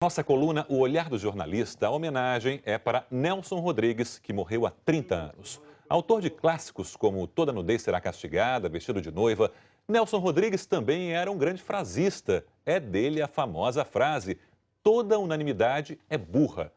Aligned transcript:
Nossa 0.00 0.22
coluna 0.22 0.64
O 0.68 0.78
Olhar 0.78 1.08
do 1.08 1.18
Jornalista, 1.18 1.88
a 1.88 1.90
homenagem 1.90 2.62
é 2.64 2.78
para 2.78 3.04
Nelson 3.10 3.58
Rodrigues, 3.58 4.16
que 4.16 4.32
morreu 4.32 4.64
há 4.64 4.70
30 4.70 5.12
anos. 5.16 5.60
Autor 5.88 6.20
de 6.20 6.30
clássicos 6.30 6.94
como 6.94 7.26
Toda 7.26 7.52
Nudez 7.52 7.82
Será 7.82 8.00
Castigada, 8.00 8.68
Vestido 8.68 9.02
de 9.02 9.10
Noiva, 9.10 9.50
Nelson 9.88 10.18
Rodrigues 10.18 10.66
também 10.66 11.14
era 11.14 11.28
um 11.28 11.36
grande 11.36 11.60
frasista. 11.60 12.44
É 12.64 12.78
dele 12.78 13.20
a 13.20 13.26
famosa 13.26 13.84
frase: 13.84 14.38
toda 14.84 15.18
unanimidade 15.18 15.98
é 16.08 16.16
burra. 16.16 16.72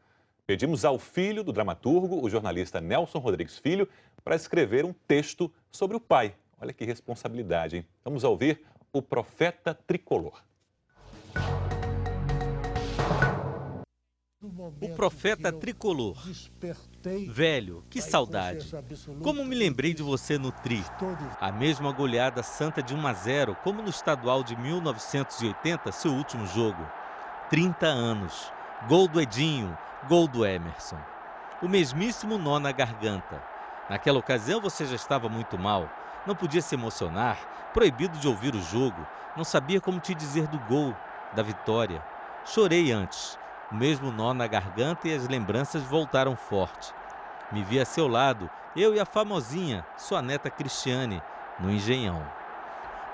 Pedimos 0.47 0.83
ao 0.83 0.97
filho 0.97 1.43
do 1.43 1.53
dramaturgo, 1.53 2.25
o 2.25 2.27
jornalista 2.27 2.81
Nelson 2.81 3.19
Rodrigues 3.19 3.59
Filho, 3.59 3.87
para 4.23 4.35
escrever 4.35 4.83
um 4.83 4.93
texto 5.07 5.53
sobre 5.69 5.95
o 5.95 5.99
pai. 5.99 6.33
Olha 6.59 6.73
que 6.73 6.85
responsabilidade, 6.85 7.77
hein? 7.77 7.85
Vamos 8.03 8.23
ouvir 8.23 8.65
o 8.91 8.99
profeta 8.99 9.75
tricolor. 9.75 10.41
O 14.81 14.89
profeta 14.95 15.51
tricolor. 15.51 16.17
Velho, 17.29 17.83
que 17.91 18.01
saudade. 18.01 18.71
Como 19.21 19.45
me 19.45 19.55
lembrei 19.55 19.93
de 19.93 20.01
você 20.01 20.35
no 20.39 20.51
Tri. 20.51 20.83
A 21.39 21.51
mesma 21.51 21.91
goleada 21.91 22.41
santa 22.41 22.81
de 22.81 22.95
1 22.95 23.05
a 23.07 23.13
0, 23.13 23.57
como 23.63 23.83
no 23.83 23.89
estadual 23.89 24.43
de 24.43 24.55
1980, 24.55 25.91
seu 25.91 26.11
último 26.11 26.47
jogo. 26.47 26.83
30 27.51 27.85
anos. 27.85 28.51
Gol 28.87 29.07
do 29.07 29.21
Edinho, 29.21 29.77
gol 30.09 30.27
do 30.27 30.43
Emerson. 30.43 30.97
O 31.61 31.69
mesmíssimo 31.69 32.39
nó 32.39 32.59
na 32.59 32.71
garganta. 32.71 33.43
Naquela 33.87 34.17
ocasião 34.17 34.59
você 34.59 34.87
já 34.87 34.95
estava 34.95 35.29
muito 35.29 35.59
mal. 35.59 35.87
Não 36.25 36.35
podia 36.35 36.63
se 36.63 36.73
emocionar, 36.73 37.69
proibido 37.75 38.17
de 38.17 38.27
ouvir 38.27 38.55
o 38.55 38.61
jogo. 38.61 39.05
Não 39.37 39.43
sabia 39.43 39.79
como 39.79 39.99
te 39.99 40.15
dizer 40.15 40.47
do 40.47 40.57
gol, 40.61 40.95
da 41.35 41.43
vitória. 41.43 42.03
Chorei 42.43 42.91
antes 42.91 43.39
o 43.71 43.75
mesmo 43.75 44.11
nó 44.11 44.33
na 44.33 44.47
garganta 44.47 45.07
e 45.07 45.15
as 45.15 45.27
lembranças 45.27 45.83
voltaram 45.83 46.35
forte. 46.35 46.93
Me 47.51 47.63
vi 47.63 47.79
a 47.79 47.85
seu 47.85 48.07
lado, 48.07 48.49
eu 48.75 48.93
e 48.93 48.99
a 48.99 49.05
famosinha, 49.05 49.85
sua 49.97 50.21
neta 50.21 50.49
Cristiane, 50.49 51.21
no 51.59 51.71
Engenhão. 51.71 52.25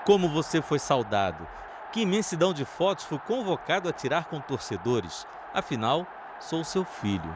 Como 0.04 0.28
você 0.28 0.60
foi 0.60 0.78
saudado! 0.78 1.46
Que 1.92 2.02
imensidão 2.02 2.52
de 2.52 2.64
fotos 2.64 3.04
fui 3.04 3.18
convocado 3.18 3.88
a 3.88 3.92
tirar 3.92 4.26
com 4.26 4.40
torcedores. 4.40 5.26
Afinal, 5.54 6.06
sou 6.38 6.62
seu 6.62 6.84
filho. 6.84 7.34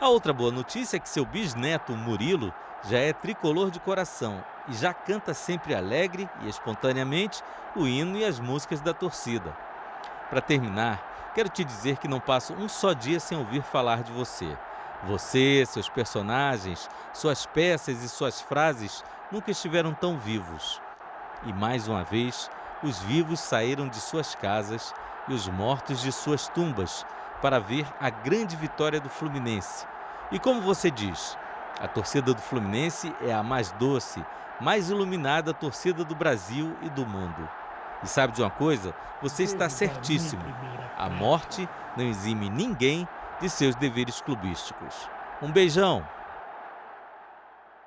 A 0.00 0.08
outra 0.08 0.32
boa 0.32 0.50
notícia 0.50 0.96
é 0.96 1.00
que 1.00 1.08
seu 1.08 1.24
bisneto, 1.26 1.92
Murilo, 1.92 2.52
já 2.88 2.98
é 2.98 3.12
tricolor 3.12 3.70
de 3.70 3.78
coração 3.80 4.42
e 4.68 4.74
já 4.74 4.94
canta 4.94 5.34
sempre 5.34 5.74
alegre 5.74 6.28
e 6.40 6.48
espontaneamente 6.48 7.42
o 7.76 7.86
hino 7.86 8.16
e 8.16 8.24
as 8.24 8.40
músicas 8.40 8.80
da 8.80 8.94
torcida. 8.94 9.54
Para 10.34 10.42
terminar, 10.42 11.00
Quero 11.32 11.48
te 11.48 11.64
dizer 11.64 11.96
que 11.96 12.08
não 12.08 12.20
passo 12.20 12.54
um 12.54 12.68
só 12.68 12.92
dia 12.92 13.20
sem 13.20 13.38
ouvir 13.38 13.62
falar 13.62 14.02
de 14.02 14.10
você. 14.10 14.58
Você, 15.04 15.64
seus 15.64 15.88
personagens, 15.88 16.88
suas 17.12 17.46
peças 17.46 18.02
e 18.02 18.08
suas 18.08 18.40
frases 18.40 19.04
nunca 19.30 19.52
estiveram 19.52 19.94
tão 19.94 20.18
vivos. 20.18 20.80
E 21.40 21.52
mais 21.52 21.86
uma 21.86 22.02
vez, 22.02 22.50
os 22.82 22.98
vivos 22.98 23.38
saíram 23.38 23.88
de 23.88 24.00
suas 24.00 24.34
casas 24.34 24.92
e 25.28 25.32
os 25.32 25.46
mortos 25.46 26.00
de 26.00 26.10
suas 26.10 26.48
tumbas 26.48 27.06
para 27.40 27.60
ver 27.60 27.86
a 28.00 28.10
grande 28.10 28.56
vitória 28.56 29.00
do 29.00 29.08
Fluminense. 29.08 29.86
E 30.32 30.40
como 30.40 30.60
você 30.60 30.90
diz, 30.90 31.38
a 31.78 31.86
torcida 31.86 32.34
do 32.34 32.42
Fluminense 32.42 33.14
é 33.20 33.32
a 33.32 33.44
mais 33.44 33.70
doce, 33.70 34.20
mais 34.60 34.90
iluminada 34.90 35.54
torcida 35.54 36.04
do 36.04 36.16
Brasil 36.16 36.76
e 36.82 36.88
do 36.88 37.06
mundo. 37.06 37.63
E 38.04 38.06
sabe 38.06 38.34
de 38.34 38.42
uma 38.42 38.50
coisa? 38.50 38.94
Você 39.18 39.44
está 39.44 39.70
certíssimo. 39.70 40.44
A 40.94 41.08
morte 41.08 41.70
não 41.96 42.04
exime 42.04 42.50
ninguém 42.50 43.08
de 43.40 43.48
seus 43.48 43.74
deveres 43.74 44.20
clubísticos. 44.20 45.10
Um 45.40 45.50
beijão! 45.50 46.06